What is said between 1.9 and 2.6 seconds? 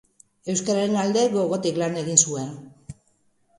egin zuen.